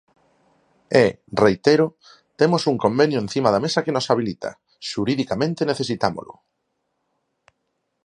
E, 1.03 1.05
reitero, 1.43 1.87
temos 2.39 2.63
un 2.71 2.77
convenio 2.85 3.19
encima 3.25 3.49
da 3.53 3.63
mesa 3.65 3.83
que 3.85 3.95
nos 3.95 4.09
habilita, 4.11 4.51
xuridicamente 4.89 5.61
necesitámolo. 5.71 6.33